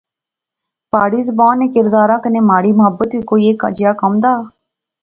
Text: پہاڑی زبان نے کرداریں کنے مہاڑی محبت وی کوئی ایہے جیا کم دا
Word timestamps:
پہاڑی 0.91 1.21
زبان 1.29 1.53
نے 1.61 1.67
کرداریں 1.75 2.19
کنے 2.23 2.39
مہاڑی 2.47 2.71
محبت 2.79 3.09
وی 3.13 3.21
کوئی 3.29 3.43
ایہے 3.47 3.69
جیا 3.77 3.91
کم 4.01 4.13
دا 4.23 4.33